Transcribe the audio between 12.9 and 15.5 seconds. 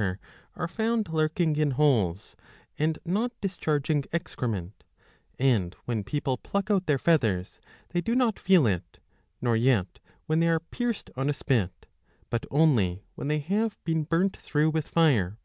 when they have been burnt through with fire.